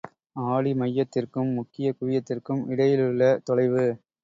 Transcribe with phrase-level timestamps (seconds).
[0.45, 3.85] ஆடி மையத்திற்கும் முக்கிய குவியத்திற்கும் இடையிலுள்ள தொலைவு.